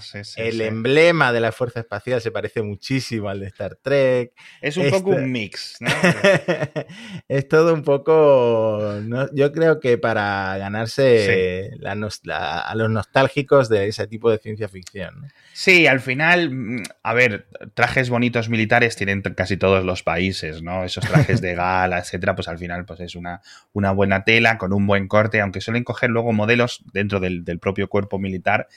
[0.00, 4.32] sí, sí, el emblema de la Fuerza Espacial se parece muchísimo al de Star Trek.
[4.60, 5.88] Es un este- poco un mix, ¿no?
[7.28, 8.94] es todo un poco.
[9.02, 9.32] ¿no?
[9.32, 14.38] Yo creo que para ganarse la nos- la- a los nostálgicos de ese tipo de
[14.38, 15.22] ciencia ficción.
[15.22, 15.28] ¿no?
[15.52, 20.84] Sí, al final, mm, a ver, trajes bonitos militares tienen casi todos los países, ¿no?
[20.84, 23.40] Esos trajes de gala, etcétera, pues al final pues es una,
[23.72, 27.58] una buena tela con un buen corte, aunque suelen coger luego modelos dentro del, del
[27.58, 28.68] propio cuerpo militar.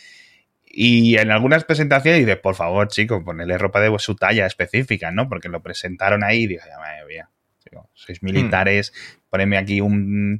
[0.66, 5.30] Y en algunas presentaciones dices, por favor, chicos, ponele ropa de su talla específica, ¿no?
[5.30, 7.30] Porque lo presentaron ahí y dije, madre mía,
[7.94, 8.94] sois militares,
[9.30, 10.40] ponedme aquí un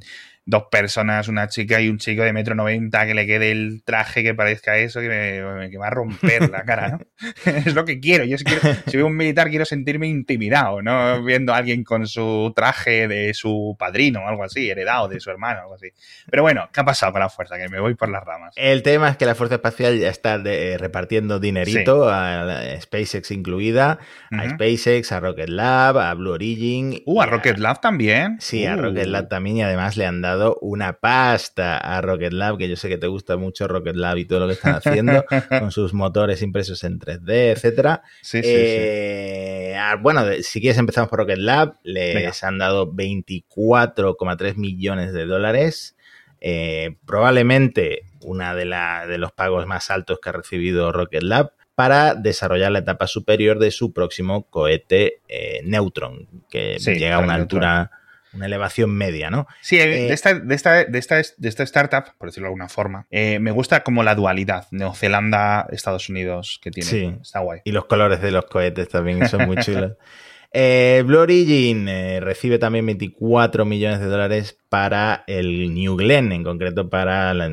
[0.50, 4.22] dos personas, una chica y un chico de metro noventa que le quede el traje
[4.22, 7.00] que parezca eso, que me, que va a romper la cara, ¿no?
[7.44, 8.24] es lo que quiero.
[8.24, 11.22] Yo si, quiero, si veo un militar quiero sentirme intimidado, ¿no?
[11.22, 15.28] Viendo a alguien con su traje de su padrino o algo así, heredado de su
[15.28, 15.88] hermano algo así.
[16.30, 17.58] Pero bueno, ¿qué ha pasado con la fuerza?
[17.58, 18.54] Que me voy por las ramas.
[18.56, 23.32] El tema es que la Fuerza Espacial ya está de- eh, repartiendo dinerito, a, SpaceX
[23.32, 23.98] incluida,
[24.30, 24.48] a.
[24.48, 27.02] SpaceX, a Rocket Lab, a Blue Origin.
[27.04, 28.38] Uh, a Rocket Lab también.
[28.40, 28.77] Sí, a Uh.
[28.82, 32.76] Rocket Lab también y además le han dado una pasta a Rocket Lab, que yo
[32.76, 35.24] sé que te gusta mucho Rocket Lab y todo lo que están haciendo
[35.60, 38.02] con sus motores impresos en 3D, etcétera.
[38.22, 41.74] Sí, sí, Eh, ah, Bueno, si quieres empezamos por Rocket Lab.
[41.82, 42.32] Les Venga.
[42.42, 45.96] han dado 24,3 millones de dólares.
[46.40, 51.52] Eh, probablemente una de, la- de los pagos más altos que ha recibido Rocket Lab.
[51.74, 57.20] para desarrollar la etapa superior de su próximo cohete eh, Neutron, que Sí, llega a
[57.20, 57.92] una altura,
[58.34, 59.46] una elevación media, ¿no?
[59.60, 62.68] Sí, Eh, de, esta, de, esta, de, esta, de esta startup, por decirlo de alguna
[62.68, 66.88] forma, eh, me gusta como la dualidad Neozelanda, Estados Unidos que tiene.
[66.88, 67.14] Sí.
[67.22, 67.60] Está guay.
[67.64, 69.92] Y los colores de los cohetes también son muy chulos.
[70.50, 76.42] Eh, Blue Origin eh, recibe también 24 millones de dólares para el New Glenn, en
[76.42, 77.50] concreto para la-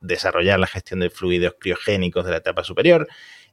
[0.00, 3.08] desarrollar la gestión de fluidos criogénicos de la etapa superior.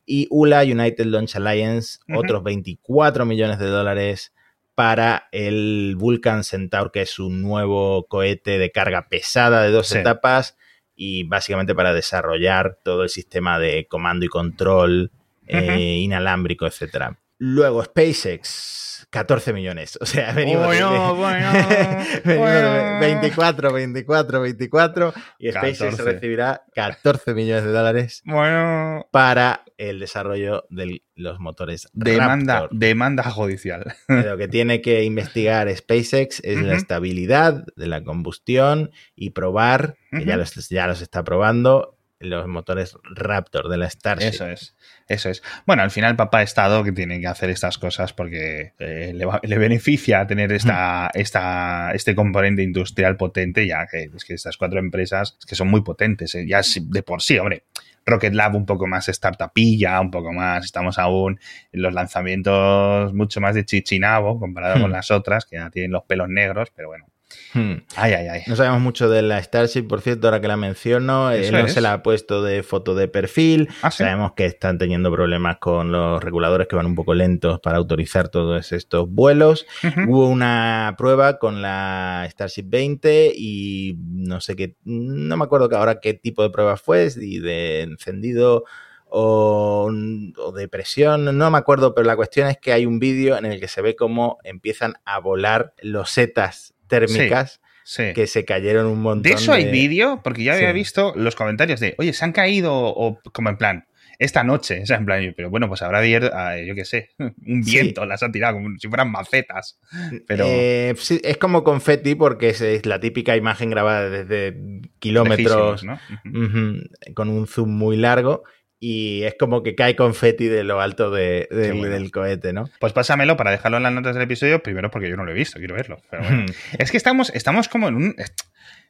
[0.06, 4.32] Y ULA, United Launch Alliance, otros 24 millones de dólares
[4.78, 9.98] para el Vulcan Centaur, que es un nuevo cohete de carga pesada de dos Sí.
[9.98, 10.56] etapas
[10.96, 15.12] y básicamente para desarrollar todo el sistema de comando y control
[15.48, 17.18] eh, inalámbrico, etcétera.
[17.39, 19.97] Luego SpaceX, 14 millones.
[20.02, 23.00] O sea, venimos Bueno, de, bueno, venimos de bueno.
[23.00, 26.04] 24, 24, 24 y SpaceX 14.
[26.04, 32.80] recibirá 14 millones de dólares Bueno, para el desarrollo de los motores demanda, Raptor.
[32.80, 33.95] demanda judicial.
[34.08, 40.26] Lo que tiene que investigar SpaceX es la estabilidad de la combustión y probar, que
[40.26, 40.39] ya, Ujú.
[40.39, 44.30] los, ya los está probando, los motores Raptor de la Starship.
[44.30, 44.76] Eso es,
[45.08, 45.41] eso es.
[45.65, 49.39] Bueno, al final papá Estado que tiene que hacer estas cosas porque eh, le, va-
[49.43, 54.80] le beneficia tener esta, esta, este componente industrial potente, ya que es que estas cuatro
[54.80, 57.63] empresas es que son muy potentes, eh, ya de por sí, hombre.
[58.10, 61.39] Rocket Lab un poco más startupilla, un poco más, estamos aún
[61.74, 64.82] en los lanzamientos mucho más de chichinabo comparado Hmm.
[64.84, 67.06] con las otras, que ya tienen los pelos negros, pero bueno.
[67.54, 67.76] Hmm.
[67.96, 68.42] Ay, ay, ay.
[68.48, 71.32] No sabemos mucho de la Starship, por cierto, ahora que la menciono.
[71.32, 71.74] Él no es.
[71.74, 73.70] se la ha puesto de foto de perfil.
[73.82, 74.04] Ah, ¿sí?
[74.04, 78.30] Sabemos que están teniendo problemas con los reguladores que van un poco lentos para autorizar
[78.30, 79.66] todos estos vuelos.
[80.08, 86.00] Hubo una prueba con la Starship 20 y no sé qué, no me acuerdo ahora
[86.00, 88.66] qué tipo de prueba fue, si de encendido
[89.10, 89.90] o,
[90.38, 93.46] o de presión, no me acuerdo, pero la cuestión es que hay un vídeo en
[93.46, 98.12] el que se ve cómo empiezan a volar losetas térmicas Sí.
[98.13, 99.21] que se cayeron un montón.
[99.23, 100.73] De eso hay vídeo, porque ya había Sí.
[100.73, 103.86] visto los comentarios de, oye, se han caído, o como en plan,
[104.19, 107.12] esta noche, o sea, en plan, pero bueno, pues habrá ah, yo qué sé,
[107.45, 107.71] un Sí.
[107.71, 109.80] viento las ha tirado, como si fueran macetas.
[110.28, 114.58] Pero Eh, sí, es como confeti porque es, es la típica imagen grabada desde
[115.00, 117.13] kilómetros lejísimos, ¿no?
[117.13, 118.43] Con un zoom muy largo
[118.80, 122.70] y es como que cae confeti de lo alto de- del cohete, ¿no?
[122.80, 125.36] Pues pásamelo para dejarlo en las notas del episodio, primero porque yo no lo he
[125.36, 125.98] visto, quiero verlo.
[126.12, 126.46] Pero bueno.
[126.78, 128.16] Es que estamos, estamos como en un...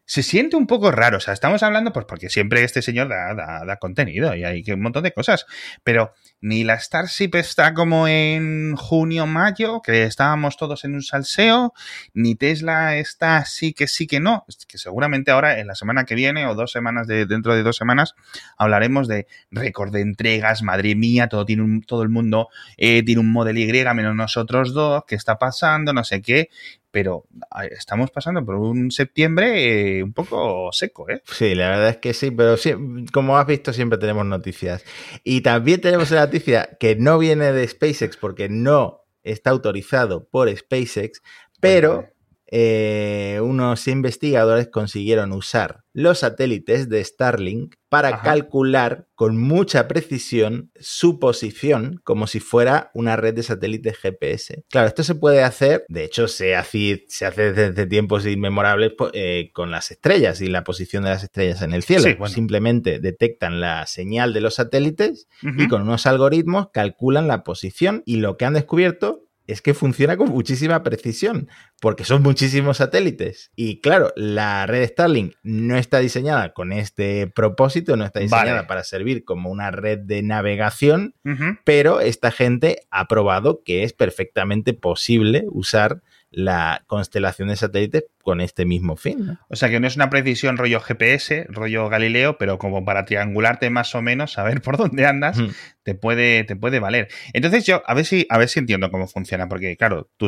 [0.09, 3.33] Se siente un poco raro, o sea, estamos hablando, pues porque siempre este señor da,
[3.33, 5.45] da- da contenido y hay un montón de cosas,
[5.83, 11.73] pero ni la Starship está como en junio, mayo, que estábamos todos en un salseo,
[12.13, 16.15] ni Tesla está así que sí que no, que seguramente ahora en la semana que
[16.15, 18.15] viene o dos semanas de, dentro de dos semanas
[18.57, 23.19] hablaremos de récord de entregas, madre mía, todo tiene un- todo el mundo eh, tiene
[23.19, 25.91] un Model Y menos nosotros dos, ¿qué está pasando?
[25.91, 26.49] No sé qué,
[26.97, 27.27] pero
[27.69, 31.21] estamos pasando por un septiembre eh, un poco seco, ¿eh?
[31.25, 32.73] Sí, la verdad es que sí, pero sí,
[33.13, 34.83] como has visto siempre tenemos noticias.
[35.23, 40.49] Y también tenemos la noticia que no viene de SpaceX porque no está autorizado por
[40.49, 41.21] SpaceX,
[41.59, 42.09] pero.
[42.49, 48.21] Eh, unos investigadores consiguieron usar los satélites de Starlink para Ajá.
[48.23, 54.63] calcular con mucha precisión su posición como si fuera una red de satélites GPS.
[54.69, 59.09] Claro, esto se puede hacer, de hecho se hace, se hace desde tiempos inmemorables po-
[59.13, 62.03] eh, con las estrellas y la posición de las estrellas en el cielo.
[62.03, 62.33] Sí, bueno.
[62.33, 68.17] Simplemente detectan la señal de los satélites y con unos algoritmos calculan la posición y
[68.17, 71.49] lo que han descubierto es que funciona con muchísima precisión,
[71.81, 73.51] porque son muchísimos satélites.
[73.55, 78.67] Y claro, la red Starlink no está diseñada con este propósito, no está diseñada Vale.
[78.67, 81.15] para servir como una red de navegación,
[81.63, 86.01] pero esta gente ha probado que es perfectamente posible usar
[86.37, 89.25] la constelación de satélites con este mismo fin.
[89.25, 89.39] ¿no?
[89.49, 93.71] O sea que no es una precisión rollo GPS, rollo Galileo, pero como para triangularte
[93.71, 95.39] más o menos, saber por dónde andas,
[95.81, 97.07] te puede, te puede valer.
[97.33, 100.27] Entonces yo, a ver si, a ver si entiendo cómo funciona, porque claro, tú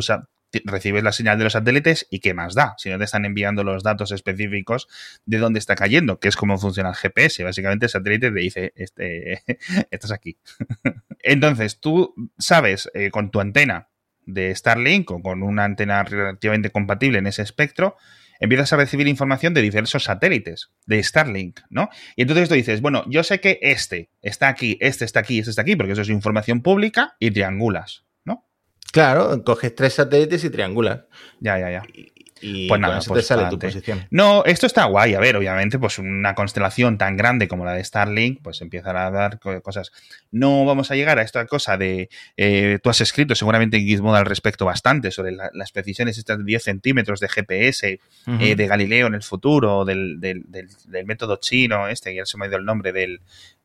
[0.64, 3.62] recibes la señal de los satélites y qué más da, si no te están enviando
[3.62, 4.88] los datos específicos
[5.26, 7.44] de dónde está cayendo, que es cómo funciona el GPS.
[7.44, 9.44] Básicamente el satélite te dice, este,
[9.92, 10.38] estás aquí.
[11.20, 13.89] Entonces tú sabes eh, con tu antena
[14.26, 17.96] de Starlink o con una antena relativamente compatible en ese espectro,
[18.40, 21.90] empiezas a recibir información de diversos satélites de Starlink, ¿no?
[22.16, 25.50] Y entonces tú dices, bueno, yo sé que este está aquí, este está aquí, este
[25.50, 28.48] está aquí, porque eso es información pública y triangulas, ¿no?
[28.92, 31.02] Claro, coges tres satélites y triangulas.
[31.40, 31.82] Ya, ya, ya.
[31.92, 34.06] Y Pues con nada, eso pues te sale tu posición.
[34.10, 35.14] No, esto está guay.
[35.14, 39.10] A ver, obviamente, pues una constelación tan grande como la de Starlink, pues empiezan a
[39.10, 39.92] dar co- cosas.
[40.30, 42.08] No vamos a llegar a esta cosa de.
[42.36, 46.38] eh, tú has escrito seguramente en Gizmodo al respecto bastante sobre la- las precisiones estas
[46.38, 48.00] de 10 centímetros de GPS,
[48.40, 52.38] eh, de Galileo en el futuro, del, del- del- del método chino, este, ya se
[52.38, 53.20] me ha ido el nombre del.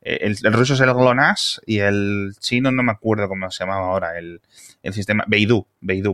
[0.05, 3.63] Eh, El, el ruso es el GLONASS y el chino no me acuerdo cómo se
[3.63, 4.39] llamaba ahora, el,
[4.83, 5.25] el sistema.
[5.27, 6.13] Beidou, Beidou.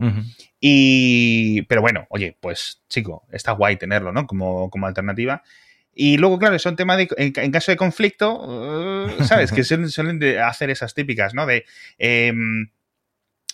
[0.58, 4.26] Y, pero bueno, oye, pues chico, está guay tenerlo, ¿no?
[4.26, 5.42] Como, como alternativa.
[5.94, 9.52] Y luego, claro, son temas de, en, en caso de conflicto, eh, ¿sabes?
[9.52, 11.44] Que suelen, hacer esas típicas, ¿no?
[11.44, 11.66] De
[11.98, 12.70] em,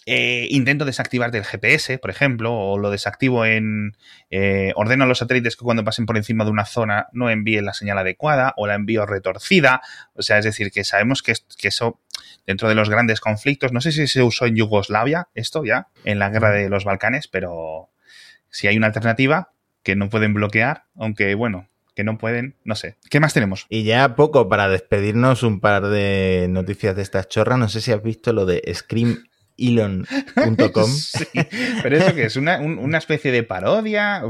[0.09, 3.97] eh, intento desactivar del GPS, por ejemplo, o lo desactivo en...
[4.31, 7.64] eh, ordeno a los satélites que cuando pasen por encima de una zona no envíen
[7.64, 9.83] la señal adecuada o la envío retorcida.
[10.14, 12.01] O sea, es decir, que sabemos que, que eso
[12.47, 16.18] dentro de los grandes conflictos, no sé si se usó en Yugoslavia esto ya, en
[16.18, 17.90] la guerra de los Balcanes, pero
[18.51, 22.97] si hay una alternativa que no pueden bloquear, aunque bueno, que no pueden, no sé.
[23.11, 23.66] ¿Qué más tenemos?
[23.68, 27.59] Y ya poco para despedirnos, un par de noticias de estas chorras.
[27.59, 28.62] No sé si has visto lo de
[29.59, 30.90] screamelon.com.
[30.90, 31.27] Sí,
[31.83, 34.23] pero eso que es una, un- una especie de parodia.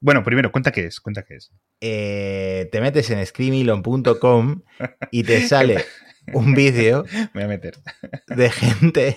[0.00, 1.52] Bueno, primero, cuenta qué es, cuenta qué es.
[1.80, 4.62] Eh, te metes en screamelon.com
[5.10, 5.84] y te sale
[6.32, 7.74] un vídeo Me voy a meter.
[8.28, 9.16] de gente.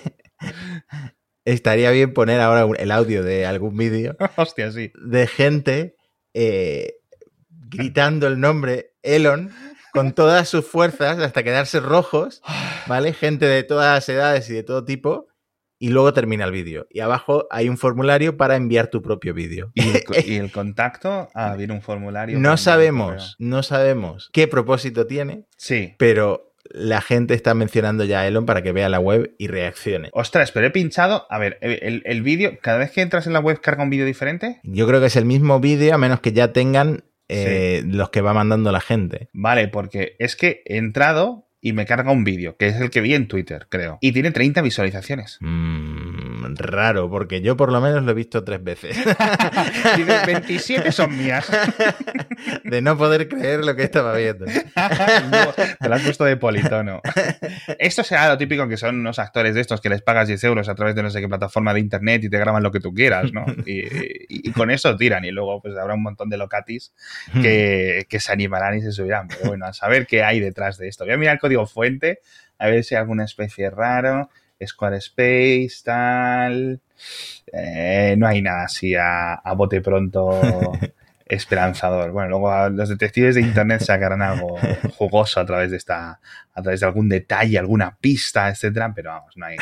[1.44, 4.92] Estaría bien poner ahora el audio de algún vídeo Hostia, sí.
[5.00, 5.94] de gente
[6.34, 6.94] eh,
[7.50, 9.50] gritando el nombre Elon
[9.92, 12.42] con todas sus fuerzas hasta quedarse rojos,
[12.86, 13.12] ¿vale?
[13.14, 15.28] Gente de todas las edades y de todo tipo.
[15.78, 16.86] Y luego termina el vídeo.
[16.90, 19.70] Y abajo hay un formulario para enviar tu propio vídeo.
[19.74, 22.38] Y el, co- y el contacto, ah, viene un formulario.
[22.38, 25.44] No sabemos, no sabemos qué propósito tiene.
[25.56, 25.94] Sí.
[25.98, 30.08] pero la gente está mencionando ya a Elon para que vea la web y reaccione.
[30.12, 31.24] Ostras, pero he pinchado.
[31.30, 34.04] A ver, el, el vídeo, cada vez que entras en la web carga un vídeo
[34.04, 34.60] diferente.
[34.64, 38.20] Yo creo que es el mismo vídeo, a menos que ya tengan eh, los que
[38.20, 39.28] va mandando la gente.
[39.32, 43.00] Vale, porque es que he entrado y me carga un vídeo, que es el que
[43.00, 43.98] vi en Twitter, creo.
[44.00, 45.38] Y tiene 30 visualizaciones.
[45.40, 48.96] Mm, raro, porque yo por lo menos lo he visto tres veces.
[49.96, 51.50] Dice, 27 son mías.
[52.64, 54.46] de no poder creer lo que estaba viendo.
[54.46, 57.00] No, te lo has puesto de politono.
[57.78, 60.68] Esto será lo típico que son unos actores de estos que les pagas 10 euros
[60.68, 62.92] a través de no sé qué plataforma de internet y te graban lo que tú
[62.92, 63.44] quieras, ¿no?
[63.64, 65.24] Y, y- y con eso tiran.
[65.24, 66.92] Y luego pues habrá un montón de locatis
[67.42, 69.28] que, que se animarán y se subirán.
[69.28, 71.04] Pero bueno, a saber qué hay detrás de esto.
[71.04, 72.20] Voy a mirar el código fuente,
[72.58, 74.30] a ver si hay alguna especie raro.
[74.64, 76.80] Squarespace, tal.
[77.52, 80.40] Eh, no hay nada así a, a bote pronto
[81.26, 82.10] esperanzador.
[82.12, 84.56] Bueno, luego los detectives de internet sacarán algo
[84.96, 86.20] jugoso a través de esta,
[86.54, 89.56] a través de algún detalle, alguna pista, etcétera, pero vamos, no hay,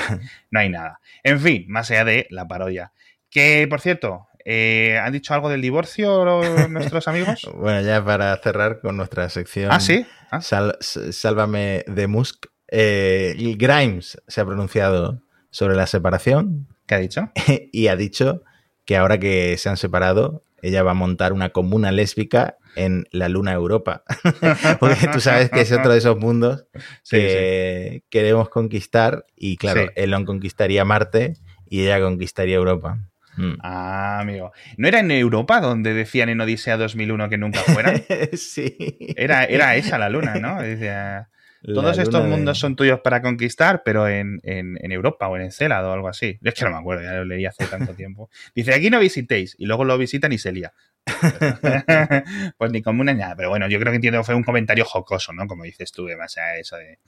[0.50, 1.00] no hay nada.
[1.22, 2.92] En fin, más allá de la parodia.
[3.30, 7.48] Que, por cierto, eh, ¿han dicho algo del divorcio los- nuestros amigos?
[7.54, 9.70] Bueno, ya para cerrar con nuestra sección.
[9.72, 10.06] Ah, sí.
[10.30, 12.46] Ah, Sal- sálvame de Musk.
[12.76, 17.30] Eh, Grimes se ha pronunciado sobre la separación ¿Qué ha dicho?
[17.72, 18.42] y ha dicho
[18.84, 23.28] que ahora que se han separado, ella va a montar una comuna lésbica en la
[23.28, 24.02] Luna Europa.
[24.80, 26.66] Porque tú sabes que es otro de esos mundos
[27.02, 29.88] Sí, que queremos conquistar y claro, Sí.
[29.96, 31.34] Elon conquistaría Marte
[31.68, 32.98] y ella conquistaría Europa.
[33.36, 33.54] Mm.
[33.62, 34.52] Ah, amigo.
[34.76, 38.02] ¿No era en Europa donde decían en Odisea 2001 que nunca fueran?
[38.34, 38.76] sí.
[39.16, 40.60] Era, era esa la luna, ¿no?
[40.60, 41.30] Decía,
[41.72, 45.42] todos estos de- mundos son tuyos para conquistar, pero en, en- en Europa o en
[45.42, 46.38] Encelado o algo así.
[46.42, 48.28] Es que no me acuerdo, ya lo leí hace tanto tiempo.
[48.54, 50.72] Dice, aquí no visitéis, y luego lo visitan y se lía.
[52.58, 53.36] pues ni como una nada.
[53.36, 55.46] Pero bueno, yo creo que entiendo que fue un comentario jocoso, ¿no?
[55.46, 56.98] Como dices tú, además, a eso de...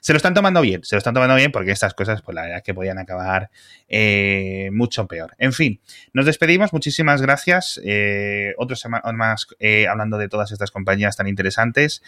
[0.00, 2.42] Se lo están tomando bien, se lo están tomando bien porque estas cosas, pues la
[2.42, 3.50] verdad es que podían acabar
[3.88, 5.34] eh, mucho peor.
[5.38, 5.80] En fin,
[6.12, 7.80] nos despedimos, muchísimas gracias.
[7.84, 12.02] Eh, otro semana más eh, hablando de todas estas compañías tan interesantes.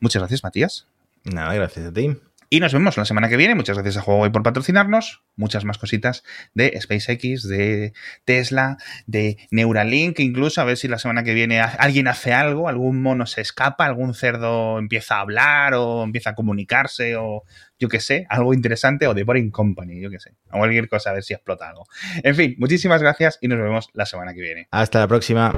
[0.00, 0.86] Muchas gracias, Matías.
[1.24, 2.16] Nada, gracias a ti.
[2.52, 3.54] Y nos vemos la semana que viene.
[3.54, 5.22] Muchas gracias a Huawei por patrocinarnos.
[5.36, 7.92] Muchas más cositas de SpaceX, de
[8.24, 13.00] Tesla, de Neuralink, incluso a ver si la semana que viene alguien hace algo, algún
[13.02, 17.44] mono se escapa, algún cerdo empieza a hablar o empieza a comunicarse o
[17.78, 20.34] yo qué sé, algo interesante o de Boring Company, yo qué sé.
[20.50, 21.86] O cualquier cosa, a ver si explota algo.
[22.24, 24.66] En fin, muchísimas gracias y nos vemos la semana que viene.
[24.72, 25.52] Hasta la próxima.